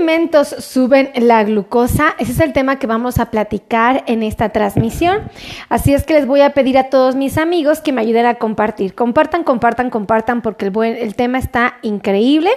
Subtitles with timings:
[0.00, 2.14] alimentos suben la glucosa?
[2.18, 5.30] Ese es el tema que vamos a platicar en esta transmisión.
[5.68, 8.36] Así es que les voy a pedir a todos mis amigos que me ayuden a
[8.36, 8.94] compartir.
[8.94, 12.48] Compartan, compartan, compartan porque el, el tema está increíble.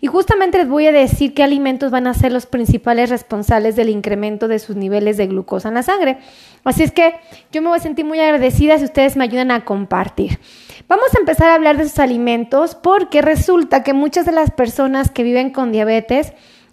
[0.00, 3.88] Y justamente les voy a decir qué alimentos van a ser los principales responsables del
[3.88, 6.18] incremento de sus niveles de glucosa en la sangre.
[6.64, 7.14] Así es que
[7.52, 10.40] yo me voy a sentir muy agradecida si ustedes me ayudan a compartir.
[10.88, 15.12] Vamos a empezar a hablar de esos alimentos porque resulta que muchas de las personas
[15.12, 16.32] que viven con diabetes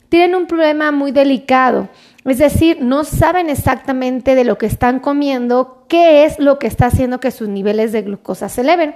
[0.09, 1.89] tienen un problema muy delicado.
[2.25, 6.87] Es decir, no saben exactamente de lo que están comiendo, qué es lo que está
[6.87, 8.95] haciendo que sus niveles de glucosa se eleven.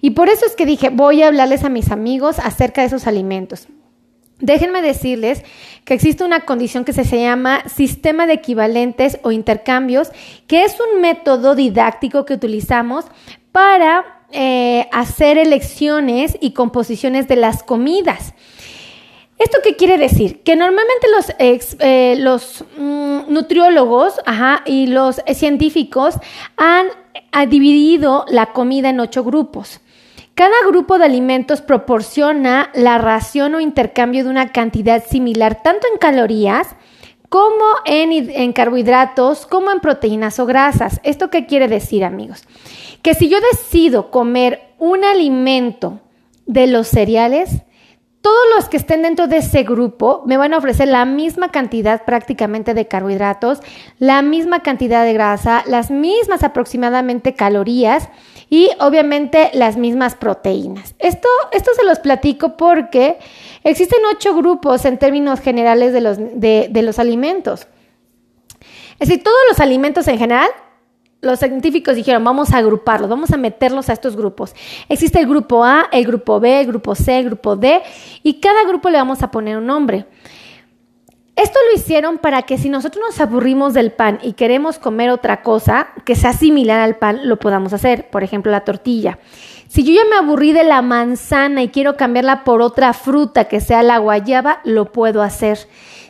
[0.00, 3.06] Y por eso es que dije, voy a hablarles a mis amigos acerca de esos
[3.06, 3.68] alimentos.
[4.40, 5.42] Déjenme decirles
[5.84, 10.10] que existe una condición que se llama sistema de equivalentes o intercambios,
[10.46, 13.06] que es un método didáctico que utilizamos
[13.50, 18.34] para eh, hacer elecciones y composiciones de las comidas.
[19.38, 20.42] ¿Esto qué quiere decir?
[20.42, 21.32] Que normalmente los,
[21.78, 22.16] eh,
[22.76, 24.14] mm, nutriólogos
[24.66, 26.16] y los científicos
[26.56, 26.88] han
[27.48, 29.80] dividido la comida en ocho grupos.
[30.34, 35.98] Cada grupo de alimentos proporciona la ración o intercambio de una cantidad similar tanto en
[35.98, 36.76] calorías
[37.28, 41.00] como en, en, carbohidratos, como en proteínas o grasas.
[41.02, 42.44] ¿Esto qué quiere decir, amigos?
[43.02, 46.00] Que si yo decido comer un alimento
[46.46, 47.62] de los cereales,
[48.20, 52.04] todos los que estén dentro de ese grupo me van a ofrecer la misma cantidad
[52.04, 53.60] prácticamente de carbohidratos,
[53.98, 58.08] la misma cantidad de grasa, las mismas aproximadamente calorías
[58.50, 60.94] y obviamente las mismas proteínas.
[60.98, 63.18] Esto, esto se los platico porque
[63.62, 67.68] existen ocho grupos en términos generales de los, de, de los alimentos.
[68.98, 70.48] Es decir, todos los alimentos en general
[71.20, 74.54] los científicos dijeron, vamos a agruparlos, vamos a meterlos a estos grupos.
[74.88, 77.82] Existe el grupo A, el grupo B, el grupo C, el grupo D,
[78.22, 80.06] y cada grupo le vamos a poner un nombre.
[81.34, 85.42] Esto lo hicieron para que si nosotros nos aburrimos del pan y queremos comer otra
[85.42, 88.10] cosa que sea similar al pan, lo podamos hacer.
[88.10, 89.20] Por ejemplo, la tortilla.
[89.68, 93.60] Si yo ya me aburrí de la manzana y quiero cambiarla por otra fruta que
[93.60, 95.58] sea la guayaba, lo puedo hacer.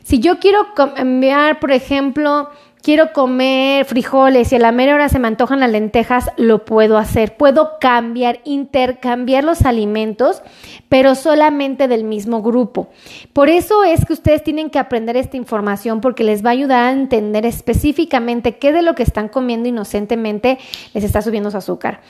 [0.02, 2.48] Si yo quiero cambiar, por ejemplo,
[2.88, 6.96] quiero comer frijoles y a la mera hora se me antojan las lentejas, lo puedo
[6.96, 7.36] hacer.
[7.36, 10.40] Puedo cambiar, intercambiar los alimentos,
[10.88, 12.88] pero solamente del mismo grupo.
[13.34, 16.84] Por eso es que ustedes tienen que aprender esta información porque les va a ayudar
[16.86, 20.56] a entender específicamente qué de lo que están comiendo inocentemente
[20.94, 22.00] les está subiendo su azúcar.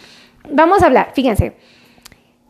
[0.48, 1.56] Vamos a hablar, fíjense.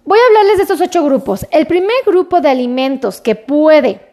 [0.04, 1.46] Voy a hablarles de estos ocho grupos.
[1.50, 4.07] El primer grupo de alimentos que puede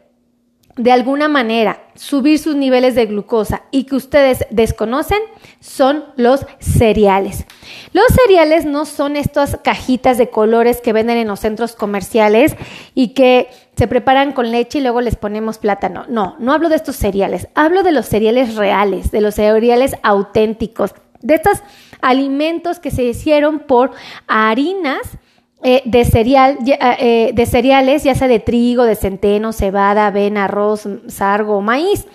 [0.77, 5.19] de alguna manera subir sus niveles de glucosa y que ustedes desconocen
[5.61, 7.45] son los cereales.
[7.93, 12.55] Los cereales no son estas cajitas de colores que venden en los centros comerciales
[12.93, 13.47] y que
[13.77, 16.05] se preparan con leche y luego les ponemos plátano.
[16.09, 20.93] No, no hablo de estos cereales, hablo de los cereales reales, de los cereales auténticos,
[21.21, 21.59] de estos
[22.01, 23.91] alimentos que se hicieron por
[24.27, 25.17] harinas
[25.63, 30.43] eh, de, cereal, eh, eh, de cereales, ya sea de trigo, de centeno, cebada, avena,
[30.43, 32.05] arroz, sargo, maíz.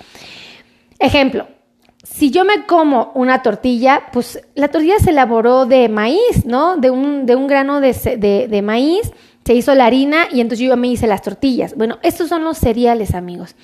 [0.98, 1.48] Ejemplo,
[2.04, 6.76] si yo me como una tortilla, pues la tortilla se elaboró de maíz, ¿no?
[6.76, 7.92] De un, de un grano de,
[8.48, 9.10] de, maíz,
[9.44, 11.74] se hizo la harina y entonces yo me hice las tortillas.
[11.76, 13.56] Bueno, estos son los cereales, amigos.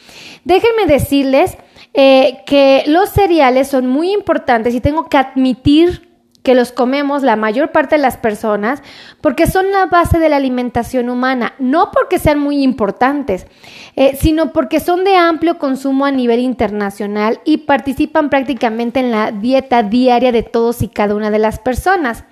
[0.45, 1.57] Déjenme decirles
[1.93, 6.06] que los cereales son muy importantes y tengo que admitir
[6.47, 8.81] que los comemos la mayor parte de las personas
[9.21, 13.49] porque son la base de la alimentación humana, no porque sean muy importantes,
[13.97, 19.33] eh, sino porque son de amplio consumo a nivel internacional y participan prácticamente en la
[19.33, 22.23] dieta diaria de todos y cada una de las personas.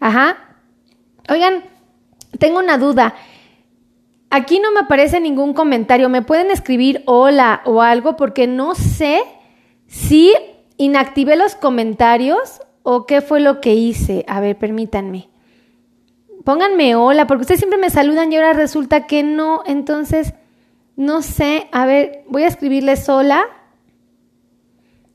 [0.00, 0.36] Ajá.
[1.30, 1.64] Oigan,
[2.38, 3.14] tengo una duda.
[4.28, 6.10] Aquí no me aparece ningún comentario.
[6.10, 8.16] ¿Me pueden escribir hola o algo?
[8.16, 9.22] Porque no sé
[9.86, 10.34] si
[10.76, 14.24] inactivé los comentarios ¿O qué fue lo que hice?
[14.28, 15.28] A ver, permítanme.
[16.44, 19.64] Pónganme hola, porque ustedes siempre me saludan y ahora resulta que no.
[19.66, 20.34] Entonces,
[20.94, 21.66] no sé.
[21.72, 23.44] A ver, voy a escribirles hola.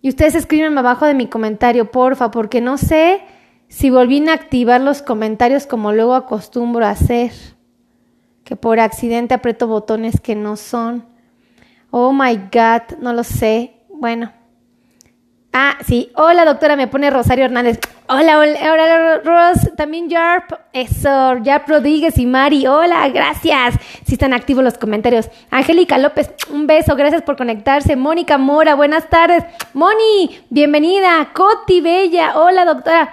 [0.01, 3.21] Y ustedes escriben abajo de mi comentario, porfa, porque no sé
[3.69, 7.31] si volví a activar los comentarios como luego acostumbro a hacer.
[8.43, 11.05] Que por accidente aprieto botones que no son.
[11.89, 13.77] Oh my God, no lo sé.
[13.87, 14.33] Bueno,
[15.53, 16.09] Ah, sí.
[16.15, 17.77] Hola, doctora, me pone Rosario Hernández.
[18.07, 19.75] Hola, hola, hola, Ros.
[19.75, 20.53] También Yarp.
[20.71, 22.67] Eso, Yarp Rodríguez y Mari.
[22.67, 23.75] Hola, gracias.
[24.05, 25.29] Si están activos los comentarios.
[25.49, 26.95] Angélica López, un beso.
[26.95, 27.97] Gracias por conectarse.
[27.97, 29.43] Mónica Mora, buenas tardes.
[29.73, 31.29] Moni, bienvenida.
[31.33, 32.39] Coti Bella.
[32.39, 33.11] Hola, doctora.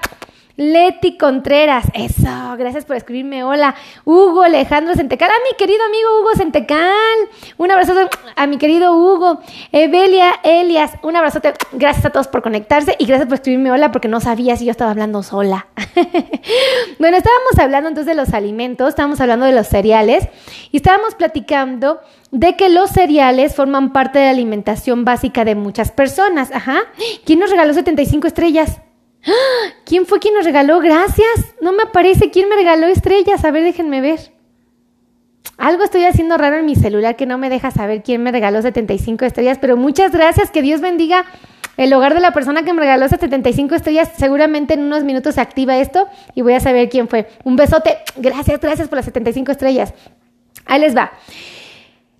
[0.59, 3.45] Leti Contreras, eso, gracias por escribirme.
[3.45, 7.17] Hola, Hugo Alejandro Centecal, a mi querido amigo Hugo Centecal,
[7.59, 9.39] un abrazote a mi querido Hugo,
[9.71, 14.09] Evelia Elias, un abrazote, gracias a todos por conectarse y gracias por escribirme hola porque
[14.09, 15.69] no sabía si yo estaba hablando sola.
[16.99, 20.27] bueno, estábamos hablando entonces de los alimentos, estábamos hablando de los cereales
[20.73, 22.01] y estábamos platicando
[22.33, 26.51] de que los cereales forman parte de la alimentación básica de muchas personas.
[26.53, 26.81] Ajá.
[27.25, 28.81] ¿Quién nos regaló 75 estrellas?
[29.85, 30.81] ¿Quién fue quien nos regaló?
[30.81, 31.55] Gracias.
[31.61, 33.45] No me aparece quién me regaló estrellas.
[33.45, 34.33] A ver, déjenme ver.
[35.57, 38.63] Algo estoy haciendo raro en mi celular que no me deja saber quién me regaló
[38.63, 40.51] 75 estrellas, pero muchas gracias.
[40.51, 41.25] Que Dios bendiga
[41.77, 44.11] el hogar de la persona que me regaló esas 75 estrellas.
[44.17, 47.29] Seguramente en unos minutos se activa esto y voy a saber quién fue.
[47.45, 47.99] Un besote.
[48.17, 49.95] Gracias, gracias por las 75 estrellas.
[50.67, 51.13] Ahí les va.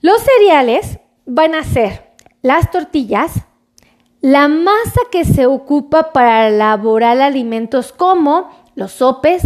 [0.01, 2.09] Los cereales van a ser
[2.43, 3.33] las tortillas,
[4.21, 9.43] la masa que se ocupa para elaborar alimentos como los sopes,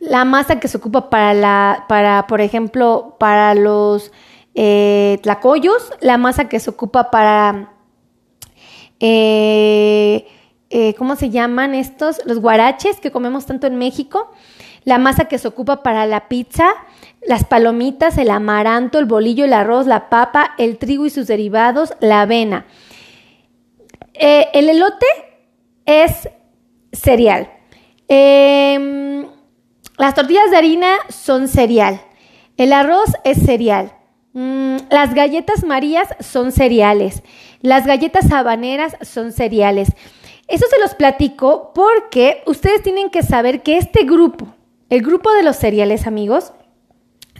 [0.00, 4.12] la masa que se ocupa para, la, para por ejemplo, para los
[4.54, 7.72] eh, tlacoyos, la masa que se ocupa para,
[9.00, 10.26] eh,
[10.68, 12.20] eh, ¿cómo se llaman estos?
[12.26, 14.30] Los guaraches que comemos tanto en México,
[14.84, 16.68] la masa que se ocupa para la pizza,
[17.26, 21.94] las palomitas, el amaranto, el bolillo, el arroz, la papa, el trigo y sus derivados,
[22.00, 22.66] la avena.
[24.18, 25.06] Eh, el elote
[25.84, 26.28] es
[26.92, 27.50] cereal.
[28.08, 29.26] Em,
[29.98, 32.00] las tortillas de harina son cereal.
[32.56, 33.92] El arroz es cereal.
[34.32, 37.22] Mm, las galletas marías son cereales.
[37.62, 39.88] Las galletas habaneras son cereales.
[40.48, 44.54] Eso se los platico porque ustedes tienen que saber que este grupo,
[44.90, 46.52] el grupo de los cereales, amigos,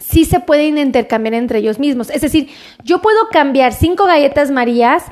[0.01, 2.11] sí se pueden intercambiar entre ellos mismos.
[2.11, 2.49] Es decir,
[2.83, 5.05] yo puedo cambiar cinco galletas marías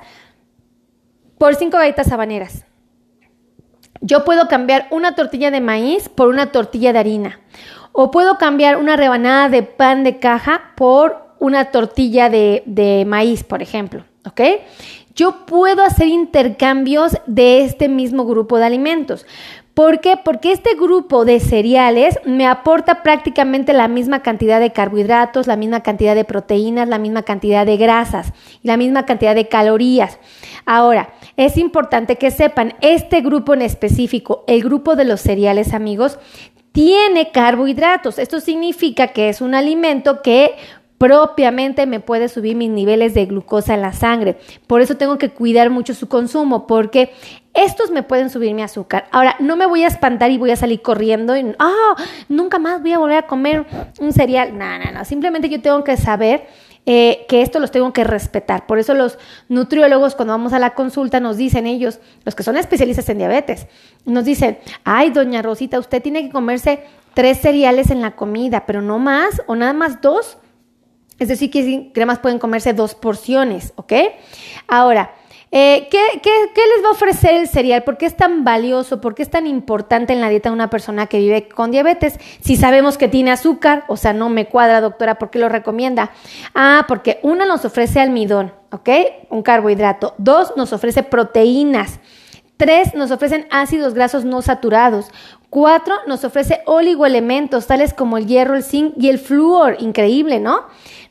[1.39, 2.65] por cinco galletas habaneras.
[4.01, 7.41] Yo puedo cambiar una tortilla de maíz por una tortilla de harina.
[7.93, 13.45] O puedo cambiar una rebanada de pan de caja por una tortilla de, de maíz,
[13.45, 14.05] por ejemplo.
[14.27, 14.41] ¿Ok?
[15.15, 19.27] Yo puedo hacer intercambios de este mismo grupo de alimentos.
[19.75, 20.17] ¿Por qué?
[20.17, 25.83] Porque este grupo de cereales me aporta prácticamente la misma cantidad de carbohidratos, la misma
[25.83, 28.33] cantidad de proteínas, la misma cantidad de grasas
[28.63, 30.21] y la misma cantidad de calorías.
[30.65, 36.21] Ahora, es importante que sepan, este grupo en específico, el grupo de los cereales amigos,
[36.71, 38.21] tiene carbohidratos.
[38.21, 40.55] Esto significa que es un alimento que
[41.05, 44.39] propiamente me puede subir mis niveles de glucosa en la sangre.
[44.67, 47.13] Por eso tengo que cuidar mucho su consumo, porque
[47.53, 49.07] estos me pueden subir mi azúcar.
[49.11, 51.95] Ahora, no me voy a espantar y voy a salir corriendo y, ah,
[52.31, 53.67] nunca más voy a volver a comer
[54.01, 54.57] un cereal.
[54.57, 55.05] No, no, no.
[55.05, 56.47] Simplemente yo tengo que saber
[56.87, 58.67] eh, que esto los tengo que respetar.
[58.67, 59.19] Por eso los
[59.51, 63.67] nutriólogos cuando vamos a la consulta nos dicen ellos, los que son especialistas en diabetes,
[64.07, 68.81] nos dicen, ay, doña Rosita, usted tiene que comerse tres cereales en la comida, pero
[68.81, 70.39] no más o nada más dos
[71.19, 73.93] es decir, que sin cremas pueden comerse dos porciones, ¿ok?
[74.67, 75.13] Ahora,
[75.57, 77.85] eh, ¿qué, les va a ofrecer el cereal?
[77.85, 79.01] ¿Por qué es tan valioso?
[79.01, 82.19] ¿Por qué es tan importante en la dieta de una persona que vive con diabetes?
[82.41, 86.11] Si sabemos que tiene azúcar, o sea, no me cuadra, doctora, ¿por qué lo recomienda?
[86.57, 88.89] Ah, porque una nos ofrece almidón, ¿ok?
[89.31, 90.15] Un carbohidrato.
[90.19, 92.01] Dos, nos ofrece proteínas.
[92.57, 95.11] Tres, nos ofrecen ácidos grasos no saturados.
[95.51, 99.77] Cuatro, nos ofrece oligoelementos tales como el hierro, el zinc y el flúor.
[99.81, 100.63] Increíble, ¿no?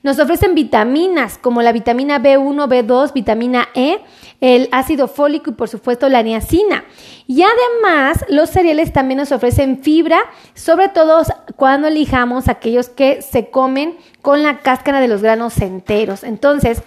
[0.04, 4.00] Nos ofrecen vitaminas como la vitamina B1, B2, vitamina E,
[4.42, 6.84] el ácido fólico y por supuesto la niacina.
[7.26, 10.20] Y además los cereales también nos ofrecen fibra,
[10.54, 11.24] sobre todo
[11.56, 16.24] cuando elijamos aquellos que se comen con la cáscara de los granos enteros.
[16.24, 16.84] Entonces,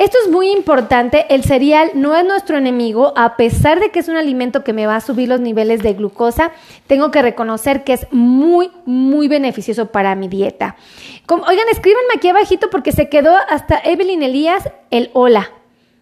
[0.00, 4.08] esto es muy importante, el cereal no es nuestro enemigo, a pesar de que es
[4.08, 6.52] un alimento que me va a subir los niveles de glucosa,
[6.86, 10.76] tengo que reconocer que es muy, muy beneficioso para mi dieta.
[11.28, 15.50] oigan, escríbanme aquí abajito porque se quedó hasta Evelyn Elías el hola.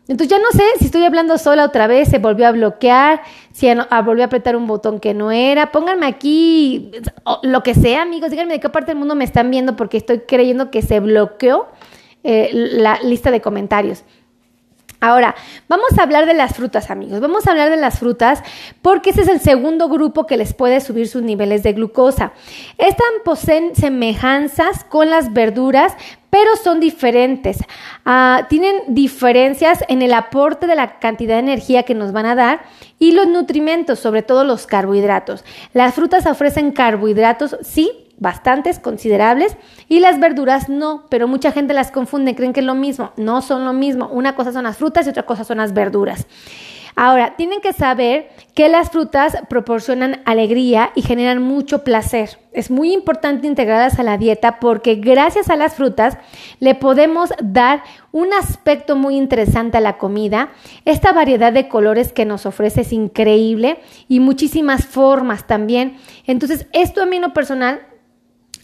[0.07, 3.69] Entonces ya no sé si estoy hablando sola otra vez, se volvió a bloquear, si
[4.05, 5.73] volvió a apretar un botón que no era.
[5.73, 6.93] Pónganme aquí
[7.43, 8.31] lo que sea, amigos.
[8.31, 11.67] Díganme de qué parte del mundo me están viendo porque estoy creyendo que se bloqueó
[12.25, 14.05] eh, la lista de comentarios.
[15.01, 15.37] Ahora,
[15.69, 17.21] vamos a hablar de las frutas, amigos.
[17.21, 18.43] Vamos a hablar de las frutas
[18.83, 22.33] porque ese es el segundo grupo que les puede subir sus niveles de glucosa.
[22.79, 25.93] Estas poseen semejanzas con las verduras,
[26.31, 27.59] pero son diferentes.
[28.05, 32.35] Ah, tienen diferencias en el aporte de la cantidad de energía que nos van a
[32.35, 32.63] dar
[32.99, 35.45] y los nutrimentos, sobre todo los carbohidratos.
[35.75, 39.57] Las frutas ofrecen carbohidratos, sí, bastantes, considerables,
[39.89, 43.43] y las verduras no, pero mucha gente las confunde, creen que es lo mismo, no
[43.43, 46.27] son lo mismo, una cosa son las frutas y otra cosa son las verduras.
[47.01, 52.41] Ahora, tienen que saber que las frutas proporcionan alegría y generan mucho placer.
[52.53, 56.19] Es muy importante integrarlas a la dieta porque gracias a las frutas
[56.59, 60.49] le podemos dar un aspecto muy interesante a la comida.
[60.85, 65.99] Esta variedad de colores que nos ofrece es increíble y muchísimas formas también.
[66.27, 67.81] Entonces, esto a mí en lo personal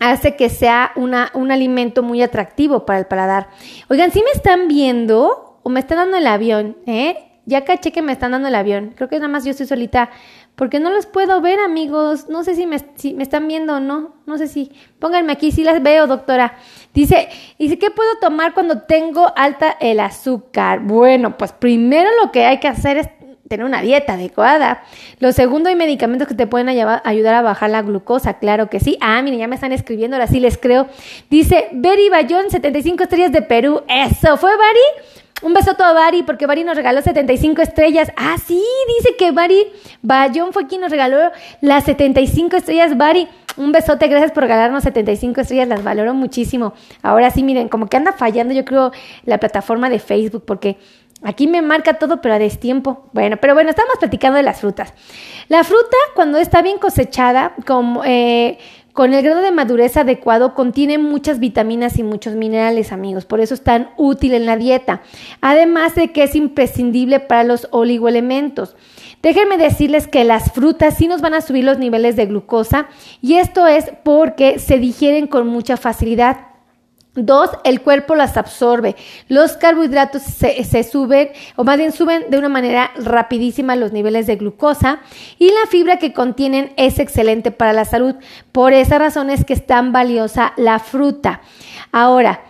[0.01, 3.49] hace que sea una, un alimento muy atractivo para el paladar.
[3.89, 7.31] Oigan, si me están viendo o me están dando el avión, ¿eh?
[7.47, 8.95] Ya caché que me están dando el avión.
[8.97, 10.11] Creo que nada más yo estoy solita.
[10.55, 12.29] Porque no los puedo ver, amigos.
[12.29, 14.15] No sé si me, si me están viendo o no.
[14.25, 14.73] No sé si.
[14.99, 16.57] Pónganme aquí, si las veo, doctora.
[16.95, 20.81] Dice, dice, ¿qué puedo tomar cuando tengo alta el azúcar?
[20.81, 23.09] Bueno, pues primero lo que hay que hacer es
[23.49, 24.83] tener una dieta adecuada.
[25.19, 28.97] Lo segundo, hay medicamentos que te pueden ayudar a bajar la glucosa, claro que sí.
[29.01, 30.89] Ah, miren, ya me están escribiendo, ahora sí les creo.
[31.31, 33.83] Dice, Beri Bayón, 75 estrellas de Perú.
[33.89, 35.13] Eso, ¿fue Bari?
[35.43, 38.11] Un beso a Bari, porque Bari nos regaló 75 estrellas.
[38.17, 38.63] Ah, sí,
[38.97, 39.67] dice que Bari
[40.01, 41.19] Bayón fue quien nos regaló
[41.61, 42.97] las 75 estrellas.
[42.97, 46.73] Bari, un besote, gracias por regalarnos 75 estrellas, las valoro muchísimo.
[47.03, 48.93] Ahora sí, miren, como que anda fallando, yo creo,
[49.27, 50.79] la plataforma de Facebook, porque
[51.25, 53.09] Aquí me marca todo, pero a destiempo.
[53.13, 54.93] Bueno, pero bueno, estamos platicando de las frutas.
[55.49, 58.59] La fruta, cuando está bien cosechada, como, eh,
[58.93, 63.25] con el grado de madurez adecuado, contiene muchas vitaminas y muchos minerales, amigos.
[63.25, 65.01] Por eso es tan útil en la dieta.
[65.41, 68.77] Además de que es imprescindible para los oligoelementos.
[69.23, 72.89] Déjenme decirles que las frutas sí nos van a subir los niveles de glucosa
[73.23, 76.54] y esto es porque se digieren con mucha facilidad.
[77.17, 78.97] Dos, el cuerpo las absorbe.
[79.29, 84.35] Los carbohidratos se, suben, o más bien suben de una manera rapidísima los niveles de
[84.35, 85.01] glucosa.
[85.39, 88.17] Y la fibra que contienen es excelente para la salud.
[88.51, 91.41] Por esa razón es que es tan valiosa la fruta.
[91.93, 92.43] Ahora,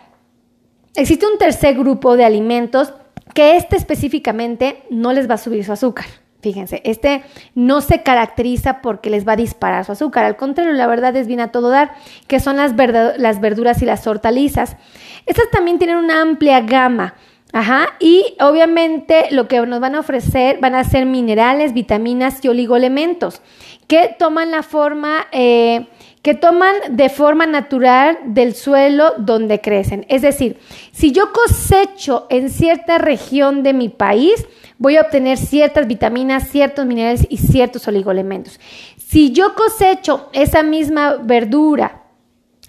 [0.95, 2.95] existe un tercer grupo de alimentos
[3.35, 6.07] que este específicamente no les va a subir su azúcar.
[6.45, 7.23] Fíjense, este
[7.55, 11.27] no se caracteriza porque les va a disparar su azúcar, al contrario, la verdad es
[11.27, 11.95] bien a todo dar,
[12.27, 12.75] que son las,
[13.17, 14.77] las verduras y las hortalizas.
[15.25, 17.15] Estas también tienen una amplia gama.
[17.55, 22.49] Ajá, y obviamente lo que nos van a ofrecer van a ser minerales, vitaminas y
[22.49, 23.41] oligoelementos
[23.87, 25.87] que toman la forma, eh,
[26.25, 30.07] que toman de forma natural del suelo donde crecen.
[30.09, 30.59] Es decir,
[30.91, 34.47] si yo cosecho en cierta región de mi país,
[34.79, 38.59] voy a obtener ciertas vitaminas, ciertos minerales y ciertos oligoelementos.
[38.97, 42.05] Si yo cosecho esa misma verdura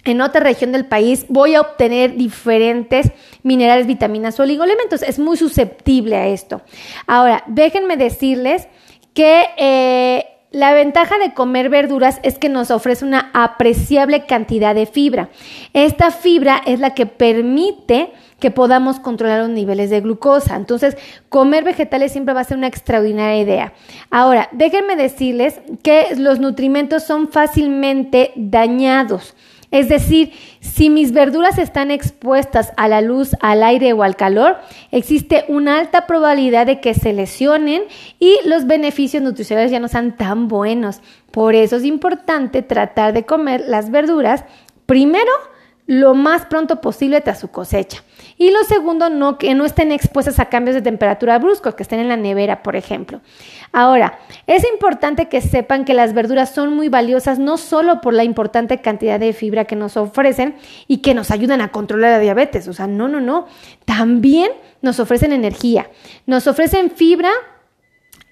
[0.04, 3.10] en otra región del país, voy a obtener diferentes
[3.42, 5.02] minerales, vitaminas, oligoelementos.
[5.02, 6.60] Es muy susceptible a esto.
[7.06, 8.68] Ahora, déjenme decirles
[9.14, 9.46] que...
[9.56, 15.28] Eh, la ventaja de comer verduras es que nos ofrece una apreciable cantidad de fibra.
[15.74, 18.10] Esta fibra es la que permite
[18.40, 20.56] que podamos controlar los niveles de glucosa.
[20.56, 20.96] Entonces,
[21.28, 23.74] comer vegetales siempre va a ser una extraordinaria idea.
[24.10, 29.34] Ahora, déjenme decirles que los nutrimentos son fácilmente dañados.
[29.76, 34.56] Es decir, si mis verduras están expuestas a la luz, al aire o al calor,
[34.90, 37.82] existe una alta probabilidad de que se lesionen
[38.18, 41.02] y los beneficios nutricionales ya no sean tan buenos.
[41.30, 44.44] Por eso es importante tratar de comer las verduras
[44.86, 45.30] primero
[45.86, 48.02] lo más pronto posible tras su cosecha.
[48.38, 52.00] Y lo segundo, no, que no estén expuestas a cambios de temperatura bruscos, que estén
[52.00, 53.20] en la nevera, por ejemplo.
[53.72, 58.24] Ahora, es importante que sepan que las verduras son muy valiosas no solo por la
[58.24, 60.56] importante cantidad de fibra que nos ofrecen
[60.88, 63.46] y que nos ayudan a controlar la diabetes, o sea, no, no, no,
[63.84, 64.50] también
[64.82, 65.88] nos ofrecen energía,
[66.26, 67.30] nos ofrecen fibra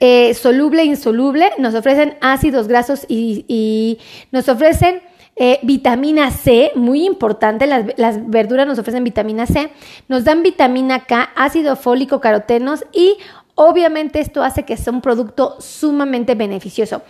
[0.01, 3.99] eh, soluble e insoluble, nos ofrecen ácidos grasos y
[4.33, 5.03] nos ofrecen
[5.37, 9.71] eh, vitamina C, muy importante, las, las, verduras nos ofrecen vitamina C,
[10.09, 13.17] nos dan vitamina K, ácido fólico, carotenos y
[13.57, 17.03] obviamente esto hace que sea un producto sumamente beneficioso.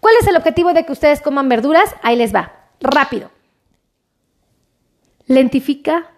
[0.00, 1.94] ¿Cuál es el objetivo de que ustedes coman verduras?
[2.02, 3.30] Ahí les va, rápido.
[5.26, 6.10] Lentifica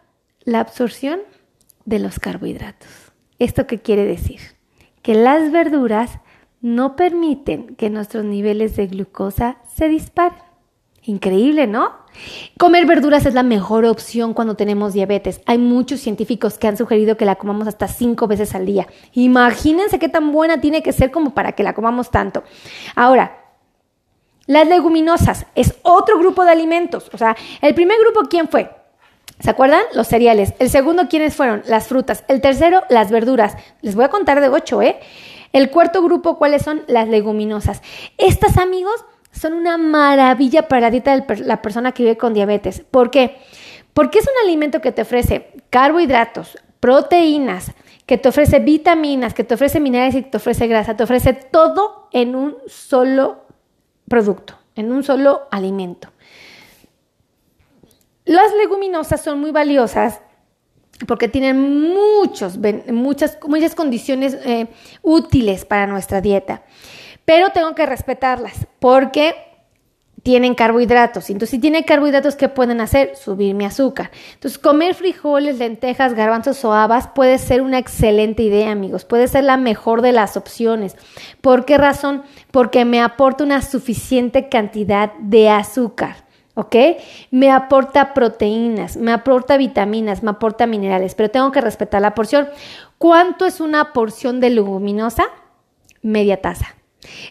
[0.44, 1.20] la absorción
[1.84, 2.88] de los carbohidratos.
[3.38, 4.40] ¿Esto qué quiere decir?
[5.02, 6.18] Que las verduras
[6.60, 10.51] no permiten que nuestros niveles de glucosa se disparen.
[11.04, 12.02] Increíble, ¿no?
[12.58, 15.40] Comer verduras es la mejor opción cuando tenemos diabetes.
[15.46, 18.86] Hay muchos científicos que han sugerido que la comamos hasta cinco veces al día.
[19.12, 22.44] Imagínense qué tan buena tiene que ser como para que la comamos tanto.
[22.94, 23.38] Ahora,
[24.46, 27.10] las leguminosas es otro grupo de alimentos.
[27.12, 28.70] O sea, el primer grupo, ¿quién fue?
[29.40, 29.82] ¿Se acuerdan?
[29.94, 30.54] Los cereales.
[30.60, 31.62] El segundo, ¿quiénes fueron?
[31.66, 32.22] Las frutas.
[32.28, 33.56] El tercero, las verduras.
[33.80, 35.00] Les voy a contar de ocho, ¿eh?
[35.52, 36.82] El cuarto grupo, ¿cuáles son?
[36.86, 37.82] Las leguminosas.
[38.18, 42.82] Estas, amigos, son una maravilla para la dieta de la persona que vive con diabetes.
[42.90, 43.38] ¿Por qué?
[43.94, 47.72] Porque es un alimento que te ofrece carbohidratos, proteínas,
[48.06, 51.32] que te ofrece vitaminas, que te ofrece minerales y que te ofrece grasa, te ofrece
[51.32, 53.46] todo en un solo
[54.08, 56.08] producto, en un solo alimento.
[58.24, 60.20] Las leguminosas son muy valiosas
[61.06, 62.58] porque tienen muchos,
[62.92, 64.68] muchas, muchas condiciones eh,
[65.02, 66.62] útiles para nuestra dieta.
[67.24, 69.34] Pero tengo que respetarlas porque
[70.22, 71.30] tienen carbohidratos.
[71.30, 73.16] Entonces, si tienen carbohidratos, ¿qué pueden hacer?
[73.16, 74.10] Subir mi azúcar.
[74.34, 79.04] Entonces, comer frijoles, lentejas, garbanzos o habas puede ser una excelente idea, amigos.
[79.04, 80.96] Puede ser la mejor de las opciones.
[81.40, 82.22] ¿Por qué razón?
[82.50, 86.24] Porque me aporta una suficiente cantidad de azúcar.
[86.54, 86.76] ¿ok?
[87.30, 92.48] Me aporta proteínas, me aporta vitaminas, me aporta minerales, pero tengo que respetar la porción.
[92.98, 95.24] ¿Cuánto es una porción de leguminosa?
[96.02, 96.76] Media taza.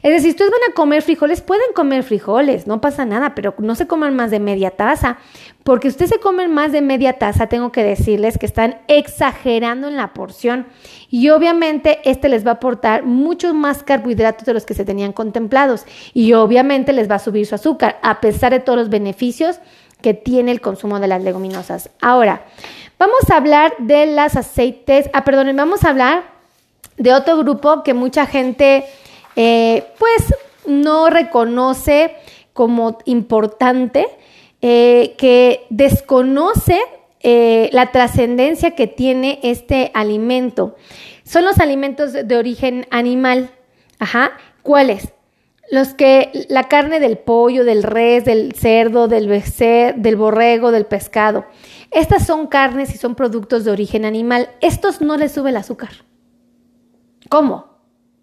[0.04, 3.54] Es decir, si ustedes van a comer frijoles, pueden comer frijoles, no pasa nada, pero
[3.60, 5.18] no se coman más de media taza,
[5.64, 9.96] porque ustedes se comen más de media taza, tengo que decirles que están exagerando en
[9.96, 10.68] la porción.
[11.10, 15.14] Y obviamente este les va a aportar muchos más carbohidratos de los que se tenían
[15.14, 15.86] contemplados.
[16.14, 19.60] Y obviamente les va a subir su azúcar, a pesar de todos los beneficios
[20.02, 21.92] que tiene el consumo de las leguminosas.
[22.02, 22.46] Ahora,
[22.98, 26.24] vamos a hablar de las aceites, ah, perdón, vamos a hablar
[26.98, 28.86] de otro grupo que mucha gente
[29.36, 30.34] eh, pues
[30.66, 32.16] no reconoce
[32.54, 34.08] como importante,
[34.62, 36.80] eh, que desconoce
[37.22, 40.76] eh, la trascendencia que tiene este alimento.
[41.24, 43.52] Son los alimentos de origen animal.
[44.00, 44.32] Ajá.
[44.64, 45.14] ¿Cuáles?
[45.72, 50.86] Los que la carne del pollo, del res, del cerdo, del becer, del borrego, del
[50.86, 51.46] pescado.
[51.92, 54.50] Estas son carnes y son productos de origen animal.
[54.62, 55.92] Estos no les sube el azúcar.
[57.30, 57.71] ¿Cómo?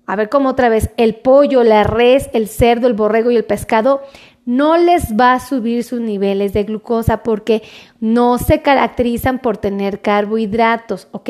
[0.09, 3.45] A ver cómo otra vez, el pollo, la res, el cerdo, el borrego y el
[3.45, 4.01] pescado
[4.47, 7.63] no les va a subir sus niveles de glucosa porque
[8.01, 11.29] no se caracterizan por tener carbohidratos, ¿ok?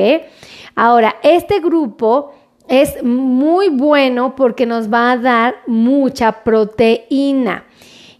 [0.76, 2.32] Ahora, este grupo
[2.68, 7.64] es muy bueno porque nos va a dar mucha proteína.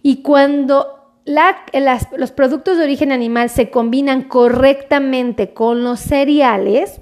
[0.03, 1.13] Y cuando
[2.17, 6.99] los productos de origen animal se combinan correctamente con los cereales,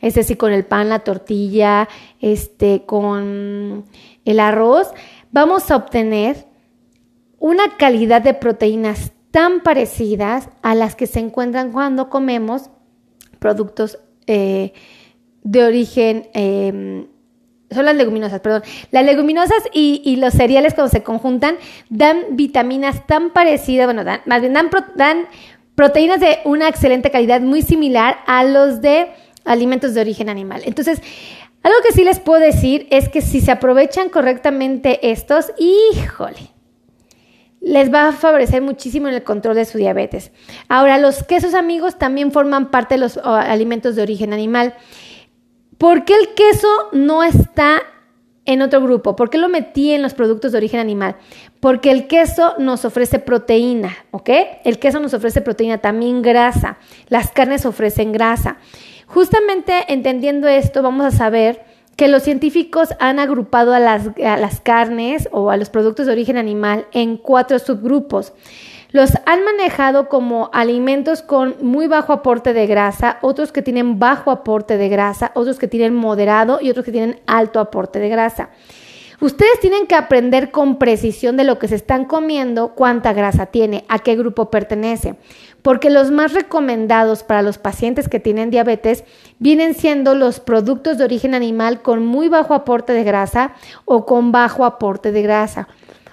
[0.00, 1.88] es decir, con el pan, la tortilla,
[2.20, 3.84] este, con
[4.24, 4.88] el arroz,
[5.30, 6.46] vamos a obtener
[7.38, 12.70] una calidad de proteínas tan parecidas a las que se encuentran cuando comemos
[13.38, 14.72] productos eh,
[15.42, 17.06] de origen, em,
[17.70, 21.56] son las leguminosas, perdón, las leguminosas y, los cereales cuando se conjuntan
[21.90, 24.70] dan vitaminas tan parecidas, bueno, dan, más bien dan
[25.74, 29.08] proteínas de una excelente calidad, muy similar a los de
[29.48, 30.62] alimentos de origen animal.
[30.64, 31.00] Entonces,
[31.62, 36.52] algo que sí les puedo decir es que si se aprovechan correctamente estos, híjole,
[37.60, 40.30] les va a favorecer muchísimo en el control de su diabetes.
[40.68, 44.74] Ahora, los quesos amigos también forman parte de los alimentos de origen animal.
[45.76, 47.82] ¿Por qué el queso no está
[48.44, 49.16] en otro grupo?
[49.16, 51.16] ¿Por qué lo metí en los productos de origen animal?
[51.60, 54.30] Porque el queso nos ofrece proteína, ¿ok?
[54.64, 56.78] El queso nos ofrece proteína, también grasa.
[57.08, 58.58] Las carnes ofrecen grasa.
[59.08, 61.64] Justamente entendiendo esto, vamos a saber
[61.96, 66.86] que los científicos han agrupado a las, carnes o a los productos de origen animal
[66.92, 68.32] en cuatro subgrupos.
[68.92, 74.30] Los han manejado como alimentos con muy bajo aporte de grasa, otros que tienen bajo
[74.30, 78.50] aporte de grasa, otros que tienen moderado y otros que tienen alto aporte de grasa.
[79.20, 83.84] Ustedes tienen que aprender con precisión de lo que se están comiendo, cuánta grasa tiene,
[83.88, 85.16] a qué grupo pertenece,
[85.62, 89.02] porque los más recomendados para los pacientes que tienen diabetes
[89.40, 93.54] vienen siendo los productos de origen animal con muy bajo aporte de grasa
[93.84, 95.66] o con bajo aporte de grasa.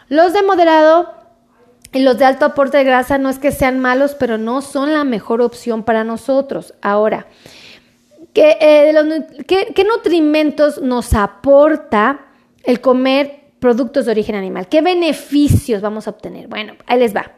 [0.09, 1.13] Los de moderado
[1.93, 4.93] y los de alto aporte de grasa no es que sean malos, pero no son
[4.93, 6.73] la mejor opción para nosotros.
[6.81, 7.27] Ahora,
[8.33, 12.24] ¿qué, eh, nutrimentos nos aporta?
[12.65, 14.67] El comer productos de origen animal.
[14.67, 16.47] ¿Qué beneficios vamos a obtener?
[16.47, 17.31] Bueno, ahí les va.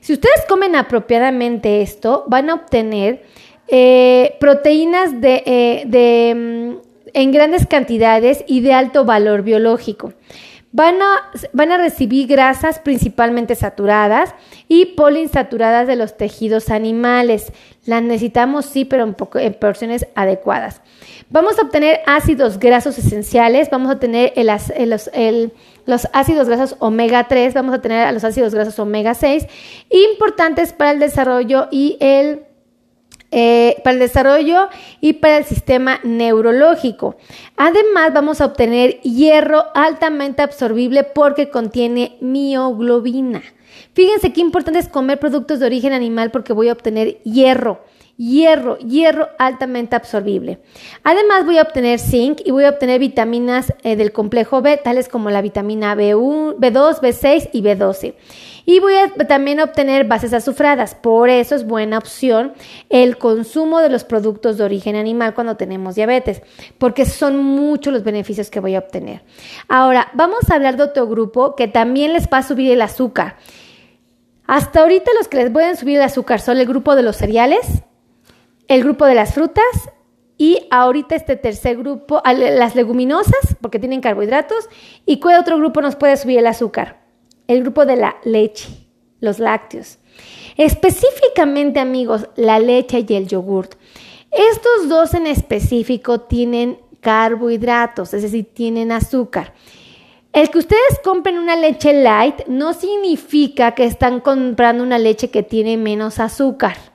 [0.00, 3.24] Si ustedes comen apropiadamente esto, van a obtener
[3.68, 6.76] eh, proteínas de, eh, mm,
[7.14, 10.12] en grandes cantidades y de alto valor biológico.
[10.72, 14.34] Van a, van a, recibir grasas principalmente saturadas
[14.68, 17.52] y poliinsaturadas de los tejidos animales.
[17.84, 20.80] Las necesitamos sí, pero en, porciones adecuadas.
[21.28, 27.74] Vamos a obtener ácidos grasos esenciales, vamos a tener los, ácidos grasos omega 3, vamos
[27.74, 29.46] a tener los ácidos grasos omega 6,
[29.90, 32.44] importantes para el desarrollo y el
[33.32, 34.68] eh, para el desarrollo
[35.00, 37.16] y para el sistema neurológico.
[37.56, 43.42] Además, vamos a obtener hierro altamente absorbible porque contiene mioglobina.
[43.94, 47.80] Fíjense qué importante es comer productos de origen animal porque voy a obtener hierro
[48.22, 50.60] hierro, hierro altamente absorbible.
[51.02, 55.08] Además voy a obtener zinc y voy a obtener vitaminas eh, del complejo B, tales
[55.08, 58.14] como la vitamina B1, B2, B6 y B12.
[58.64, 60.94] Y voy a también obtener bases azufradas.
[60.94, 62.52] Por eso es buena opción
[62.90, 66.42] el consumo de los productos de origen animal cuando tenemos diabetes,
[66.78, 69.22] porque son muchos los beneficios que voy a obtener.
[69.68, 73.36] Ahora, vamos a hablar de otro grupo que también les va a subir el azúcar.
[74.46, 77.82] Hasta ahorita los que les pueden subir el azúcar son el grupo de los cereales,
[78.72, 79.90] el grupo de las frutas
[80.38, 84.66] y ahorita este tercer grupo, las leguminosas, porque tienen carbohidratos.
[85.04, 87.02] ¿Y cuál otro grupo nos puede subir el azúcar?
[87.48, 88.70] El grupo de la leche,
[89.20, 89.98] los lácteos.
[90.56, 93.74] Específicamente, amigos, la leche y el yogurt.
[94.30, 99.52] Estos dos en específico tienen carbohidratos, es decir, tienen azúcar.
[100.32, 105.42] El que ustedes compren una leche light no significa que están comprando una leche que
[105.42, 106.91] tiene menos azúcar.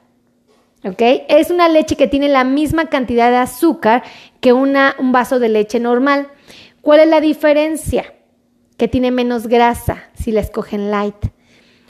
[0.88, 1.02] ¿Ok?
[1.28, 4.04] Es una leche que tiene la misma cantidad de azúcar
[4.40, 6.28] que una, un vaso de leche normal.
[6.82, 8.14] ¿Cuál es la diferencia?
[8.78, 11.16] Que tiene menos grasa si la escogen light.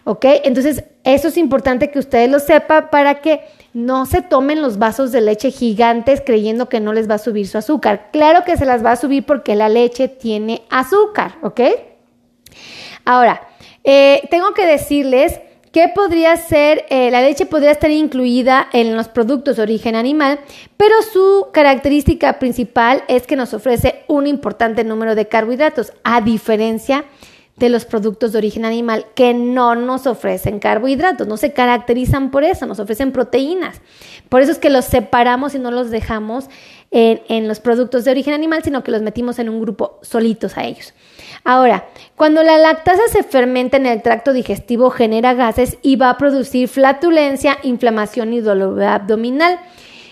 [0.03, 0.25] ¿Ok?
[0.45, 3.41] Entonces, eso es importante que ustedes lo sepan para que
[3.73, 7.47] no se tomen los vasos de leche gigantes creyendo que no les va a subir
[7.47, 8.09] su azúcar.
[8.11, 11.61] Claro que se las va a subir porque la leche tiene azúcar, ¿ok?
[13.05, 13.41] Ahora,
[13.83, 15.39] eh, tengo que decirles
[15.77, 20.39] que podría ser, eh, la leche podría estar incluida en los productos de origen animal,
[20.75, 27.05] pero su característica principal es que nos ofrece un importante número de carbohidratos, a diferencia
[27.57, 32.43] de los productos de origen animal que no nos ofrecen carbohidratos, no se caracterizan por
[32.43, 33.79] eso, nos ofrecen proteínas.
[34.29, 36.49] Por eso es que los separamos y no los dejamos
[36.97, 40.63] en, los productos de origen animal, sino que los metimos en un grupo solitos a
[40.63, 40.93] ellos.
[41.43, 46.17] Ahora, cuando la lactasa se fermenta en el tracto digestivo genera gases y va a
[46.17, 49.59] producir flatulencia, inflamación y dolor abdominal.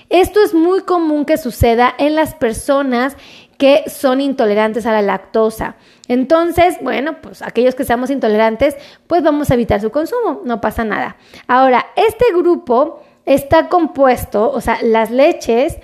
[0.10, 3.18] Esto es muy común que suceda en las personas
[3.58, 5.78] que son intolerantes a la lactosa.
[6.08, 8.76] Entonces, bueno, pues aquellos que seamos intolerantes,
[9.08, 11.16] pues vamos a evitar su consumo, no pasa nada.
[11.48, 15.78] Ahora, este grupo está compuesto, o sea, las leches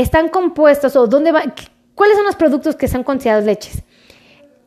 [0.00, 1.42] están compuestos, o dónde va,
[1.94, 3.82] ¿cuáles son los productos que son considerados leches?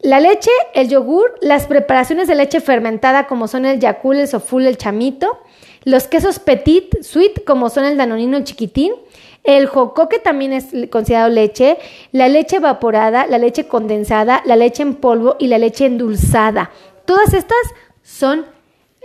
[0.01, 4.65] La leche, el yogur, las preparaciones de leche fermentada como son el yacul, el soful,
[4.65, 5.39] el chamito,
[5.83, 8.93] los quesos petit, sweet como son el danonino, el chiquitín,
[9.43, 11.77] el jocó que también es considerado leche,
[12.11, 16.71] la leche evaporada, la leche condensada, la leche en polvo y la leche endulzada.
[17.05, 17.57] Todas estas
[18.03, 18.45] son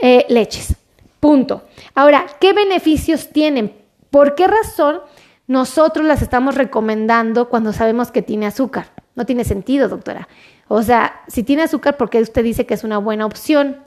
[0.00, 0.74] eh, leches.
[1.18, 1.62] Punto.
[1.94, 3.72] Ahora, ¿qué beneficios tienen?
[4.10, 5.00] ¿Por qué razón
[5.46, 8.86] nosotros las estamos recomendando cuando sabemos que tiene azúcar?
[9.14, 10.28] No tiene sentido, doctora.
[10.68, 13.78] O sea, si tiene azúcar, ¿por qué usted dice que es una buena opción?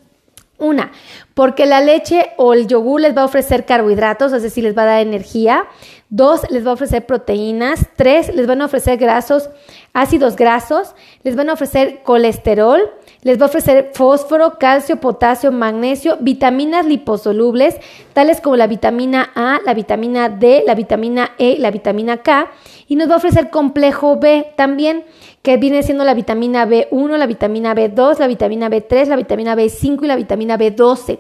[0.60, 0.92] Una,
[1.36, 4.84] porque la leche o el yogur les va a ofrecer carbohidratos, es decir, les va
[4.84, 5.68] a dar energía.
[6.10, 7.82] Dos, les va a ofrecer proteínas.
[7.96, 9.52] Tres, les van a ofrecer grasos,
[9.94, 10.96] ácidos grasos.
[11.22, 12.82] Les van a ofrecer colesterol.
[13.24, 17.76] Les va a ofrecer fósforo, calcio, potasio, magnesio, vitaminas liposolubles,
[18.14, 22.52] tales como la vitamina A, la vitamina D, la vitamina E, la vitamina K.
[22.88, 25.04] Y nos va a ofrecer complejo B también
[25.42, 30.04] que viene siendo la vitamina B1, la vitamina B2, la vitamina B3, la vitamina B5
[30.04, 31.20] y la vitamina B12.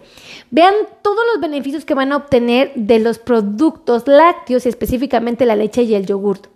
[0.52, 5.56] Vean todos los beneficios que van a obtener de los productos lácteos y específicamente la
[5.56, 6.48] leche y el yogurt.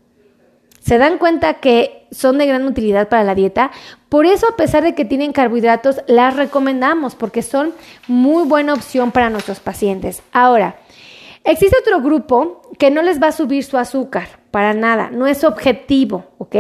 [0.82, 3.72] ¿Se dan cuenta que son de gran utilidad para la dieta?
[4.10, 7.74] Por eso, a pesar de que tienen carbohidratos, las recomendamos porque son
[8.08, 10.24] muy buena opción para nuestros pacientes.
[10.34, 10.76] Ahora,
[11.44, 15.44] existe otro grupo que no les va a subir su azúcar, para nada, no es
[15.44, 16.56] objetivo, ¿ok?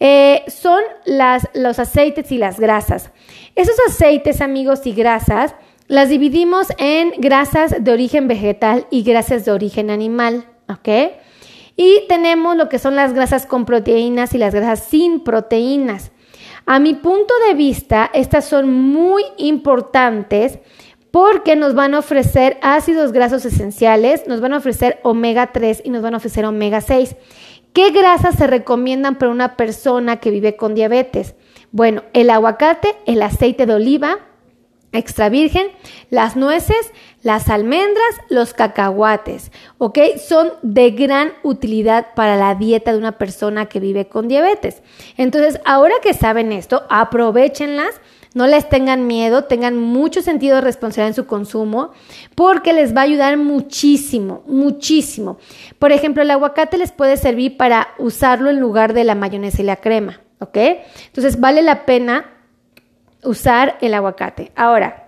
[0.00, 3.10] Eh, son las, los aceites y las grasas.
[3.54, 5.54] Esos aceites, amigos, y grasas
[5.88, 10.88] las dividimos en grasas de origen vegetal y grasas de origen animal, ¿ok?
[11.76, 16.10] Y tenemos lo que son las grasas con proteínas y las grasas sin proteínas.
[16.64, 20.58] A mi punto de vista, estas son muy importantes
[21.10, 25.90] porque nos van a ofrecer ácidos grasos esenciales, nos van a ofrecer omega 3 y
[25.90, 27.16] nos van a ofrecer omega 6.
[27.72, 31.34] ¿Qué grasas se recomiendan para una persona que vive con diabetes?
[31.72, 34.18] Bueno, el aguacate, el aceite de oliva
[34.92, 35.66] extra virgen,
[36.10, 39.98] las nueces, las almendras, los cacahuates, ¿ok?
[40.24, 44.82] Son de gran utilidad para la dieta de una persona que vive con diabetes.
[45.16, 48.00] Entonces, ahora que saben esto, aprovechenlas
[48.36, 51.92] no les tengan miedo, tengan mucho sentido de responsabilidad en su consumo,
[52.34, 55.38] porque les va a ayudar muchísimo, muchísimo.
[55.78, 59.64] Por ejemplo, el aguacate les puede servir para usarlo en lugar de la mayonesa y
[59.64, 60.58] la crema, ¿ok?
[61.06, 62.35] Entonces vale la pena
[63.26, 64.52] usar el aguacate.
[64.56, 65.06] Ahora,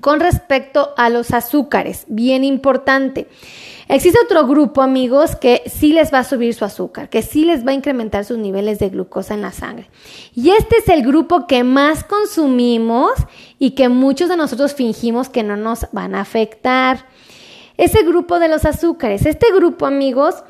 [0.00, 3.28] con respecto a los azúcares, bien importante.
[3.88, 7.66] Existe otro grupo, amigos, que sí les va a subir su azúcar, que sí les
[7.66, 9.90] va a incrementar sus niveles de glucosa en la sangre.
[10.34, 13.12] Y este es el grupo que más consumimos
[13.58, 17.06] y que muchos de nosotros fingimos que no nos van a afectar.
[17.76, 20.44] Ese grupo de los azúcares, este grupo, amigos,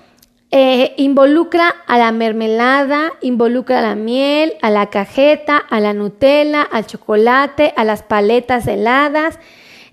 [0.57, 6.63] eh, involucra a la mermelada, involucra a la miel, a la cajeta, a la Nutella,
[6.63, 9.41] al chocolate, a las paletas heladas,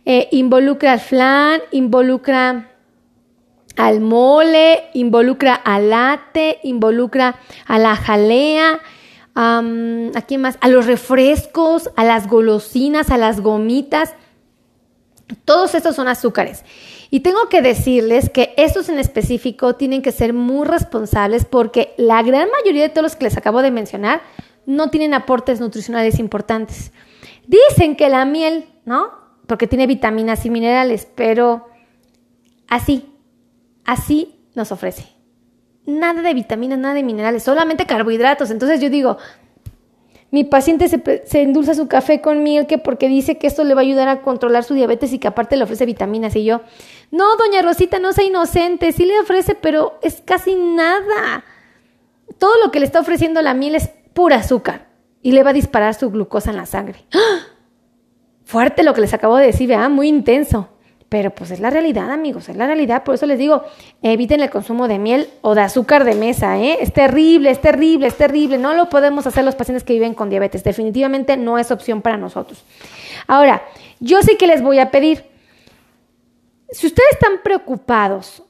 [0.06, 2.70] eh, involucra al flan, involucra
[3.76, 8.82] al mole, involucra al latte, involucra a la jalea,
[9.34, 10.60] ¿a quién más?
[10.62, 14.14] A los refrescos, a las golosinas, a las gomitas.
[15.46, 16.64] Todos estos son azúcares.
[17.10, 22.24] Y tengo que decirles que estos en específico tienen que ser muy responsables porque la
[22.24, 24.22] gran mayoría de todos los que les acabo de mencionar
[24.66, 26.92] no tienen aportes nutricionales importantes.
[27.48, 29.12] Dicen que la miel, ¿no?
[29.48, 31.68] Porque tiene vitaminas y minerales, pero
[32.70, 33.14] así,
[33.84, 35.10] así nos ofrece.
[35.86, 38.52] Nada de vitaminas, nada de minerales, solamente carbohidratos.
[38.52, 39.18] Entonces yo digo,
[40.32, 43.82] mi paciente se, endulza su café con miel que porque dice que esto le va
[43.82, 46.36] a ayudar a controlar su diabetes y que aparte le ofrece vitaminas.
[46.38, 46.62] Y yo,
[47.12, 51.44] no, doña Rosita, no sea inocente, sí le ofrece, pero es casi nada.
[52.38, 54.88] Todo lo que le está ofreciendo la miel es pura azúcar
[55.22, 57.06] y le va a disparar su glucosa en la sangre.
[57.14, 57.48] ¡Ah!
[58.46, 59.90] Fuerte lo que les acabo de decir, ¿verdad?
[59.90, 60.70] Muy intenso.
[61.12, 63.04] Pero pues es la realidad, amigos, es la realidad.
[63.04, 63.66] Por eso les digo,
[64.02, 66.78] eviten el consumo de miel o de azúcar de mesa, ¿eh?
[66.80, 68.58] Es terrible, es terrible, es terrible.
[68.58, 70.64] No lo podemos hacer los pacientes que viven con diabetes.
[70.64, 72.64] Definitivamente no es opción para nosotros.
[73.28, 73.62] Ahora,
[74.00, 75.26] yo sí que les voy a pedir,
[76.70, 78.44] si ustedes están preocupados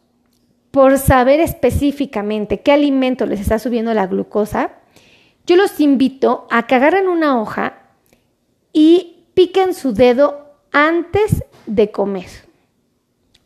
[0.70, 4.74] por saber específicamente qué alimento les está subiendo la glucosa,
[5.48, 7.80] yo los invito a que agarren una hoja
[8.72, 12.51] y piquen su dedo antes de comer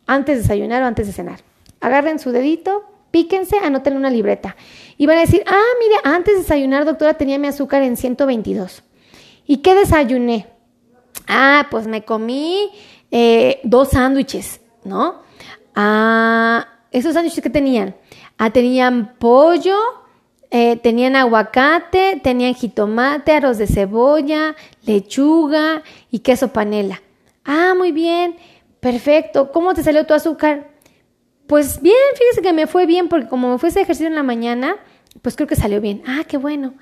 [0.06, 1.40] antes de desayunar o antes de cenar.
[1.80, 4.56] Agarren su dedito, píquense, anoten una libreta.
[4.96, 8.82] Y van a decir, ah, mire, antes de desayunar, doctora, tenía mi azúcar en 122.
[9.46, 10.46] ¿Y qué desayuné?
[11.28, 12.70] Ah, pues me comí
[13.10, 15.22] eh, dos sándwiches, ¿no?
[15.74, 17.94] Ah, esos sándwiches que tenían.
[18.38, 19.76] Ah, tenían pollo,
[20.50, 27.02] eh, tenían aguacate, tenían jitomate, arroz de cebolla, lechuga y queso panela.
[27.44, 28.36] Ah, muy bien.
[28.80, 29.52] Perfecto.
[29.52, 30.68] ¿Cómo te salió tu azúcar?
[31.46, 34.22] Pues bien, fíjese que me fue bien porque como me fue ese ejercicio en la
[34.22, 34.76] mañana,
[35.22, 36.02] pues creo que salió bien.
[36.06, 36.74] Ah, qué bueno.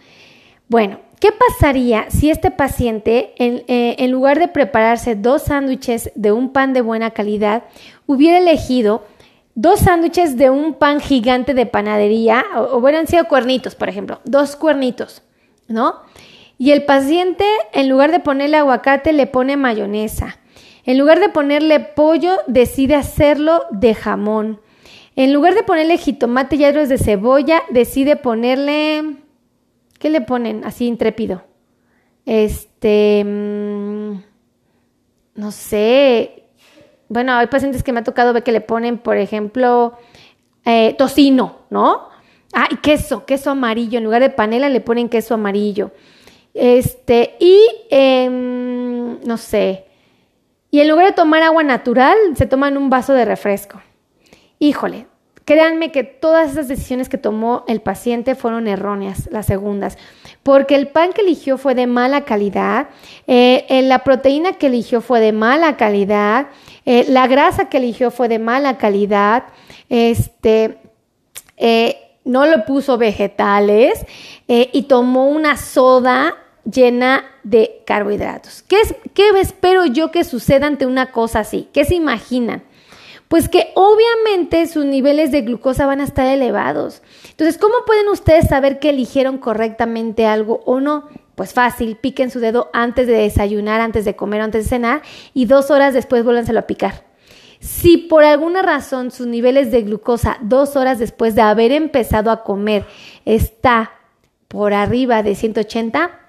[0.68, 6.52] Bueno, ¿qué pasaría si este paciente, en, eh, lugar de prepararse dos sándwiches de un
[6.52, 7.64] pan de buena calidad,
[8.06, 9.04] hubiera elegido
[9.54, 14.56] dos sándwiches de un pan gigante de panadería, o, hubieran sido cuernitos, por ejemplo, dos
[14.56, 15.22] cuernitos,
[15.68, 16.00] ¿no?
[16.56, 20.38] Y el paciente, en lugar de ponerle aguacate, le pone mayonesa.
[20.84, 24.60] En lugar de ponerle pollo, decide hacerlo de jamón.
[25.16, 29.16] En lugar de ponerle jitomate y arroz de cebolla, decide ponerle...
[29.98, 31.42] ¿Qué le ponen así intrépido?
[32.26, 33.22] Este...
[33.24, 34.22] Mm,
[35.36, 36.44] no sé.
[37.08, 39.96] Bueno, hay pacientes que me ha tocado ver que le ponen, por ejemplo,
[40.64, 42.08] eh, tocino, ¿no?
[42.52, 43.98] Ah, y queso, queso amarillo.
[43.98, 45.92] En lugar de panela le ponen queso amarillo.
[46.54, 49.86] Este, y em, no sé,
[50.74, 53.80] y en lugar de tomar agua natural, se toman un vaso de refresco.
[54.58, 55.06] Híjole,
[55.44, 59.96] créanme que todas esas decisiones que tomó el paciente fueron erróneas, las segundas,
[60.42, 62.88] porque el pan que eligió fue de mala calidad,
[63.28, 66.48] eh, la proteína que eligió fue de mala calidad,
[66.86, 69.44] eh, la grasa que eligió fue de mala calidad,
[69.88, 70.78] este,
[71.56, 74.04] eh, no le puso vegetales
[74.48, 76.34] y tomó una soda
[76.64, 78.62] llena de carbohidratos.
[78.62, 81.68] ¿Qué, es, ¿Qué espero yo que suceda ante una cosa así?
[81.72, 82.62] ¿Qué se imaginan?
[83.28, 87.02] Pues que obviamente sus niveles de glucosa van a estar elevados.
[87.30, 91.08] Entonces, ¿cómo pueden ustedes saber que eligieron correctamente algo o no?
[91.34, 95.46] Pues fácil, piquen su dedo antes de desayunar, antes de comer, antes de cenar y
[95.46, 97.04] dos horas después vuélvanselo a picar.
[97.58, 102.44] Si por alguna razón sus niveles de glucosa dos horas después de haber empezado a
[102.44, 102.84] comer
[103.24, 103.92] está
[104.48, 106.23] por arriba de 180,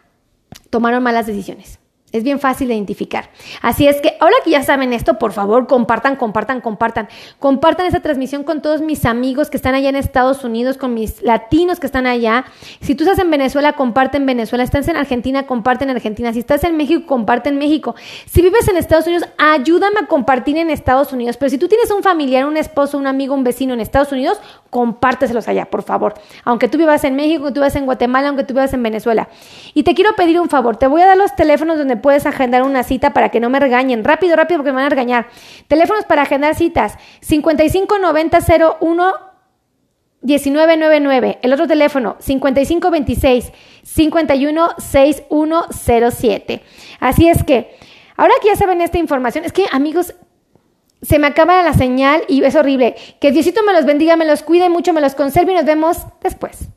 [0.70, 1.80] tomaron malas decisiones.
[2.12, 3.30] Es bien fácil de identificar.
[3.62, 7.08] Así es que ahora que ya saben esto, por favor, compartan, compartan, compartan.
[7.40, 11.22] Compartan esa transmisión con todos mis amigos que están allá en Estados Unidos, con mis
[11.22, 12.46] latinos que están allá.
[12.82, 14.64] Si tú estás en Venezuela, comparte en Venezuela.
[14.64, 16.34] Estás en Argentina, comparte en Argentina.
[16.34, 17.96] Si estás en México, comparte en México.
[18.26, 21.38] Si vives en Estados Unidos, ayúdame a compartir en Estados Unidos.
[21.38, 24.40] Pero si tú tienes un familiar, un esposo, un amigo, un vecino en Estados Unidos,
[24.70, 26.14] compárteselos allá, por favor.
[26.44, 29.30] Aunque tú vivas en México, tú vivas en Guatemala, aunque tú vivas en Venezuela.
[29.74, 30.78] Y te quiero pedir un favor.
[30.78, 33.60] Te voy a dar los teléfonos donde puedes agendar una cita para que no me
[33.60, 34.04] regañen.
[34.06, 35.28] Rápido, rápido, porque me van a regañar.
[35.68, 36.98] Teléfonos para agendar citas.
[37.22, 39.14] 559001
[40.22, 41.40] 1999.
[41.42, 43.52] El otro teléfono, 5526
[43.84, 46.62] 516107.
[47.00, 47.76] Así es que,
[48.16, 50.16] ahora que ya saben esta información, es que amigos,
[51.02, 52.96] se me acaba la señal y es horrible.
[53.20, 55.98] Que Diosito me los bendiga, me los cuide mucho, me los conserve y nos vemos
[56.22, 56.70] después.